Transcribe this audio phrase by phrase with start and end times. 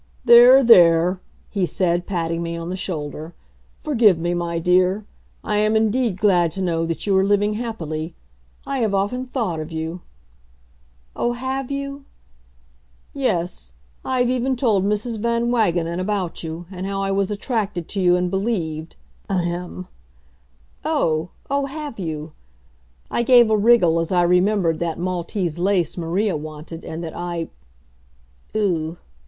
[0.25, 0.63] "There!
[0.63, 1.21] there!"
[1.51, 3.35] he said, patting me on the shoulder.
[3.77, 5.05] "Forgive me, my dear.
[5.43, 8.15] I am indeed glad to know that you are living happily.
[8.65, 10.01] I have often thought of you"
[11.15, 12.05] "Oh, have you?"
[13.13, 15.19] "Yes I have even told Mrs.
[15.19, 18.95] Van Wagenen about you and how I was attracted to you and believed
[19.29, 19.87] ahem!"
[20.83, 22.33] "Oh oh, have you!"
[23.11, 27.49] I gave a wriggle as I remembered that Maltese lace Maria wanted and that I
[28.55, 28.97] ugh!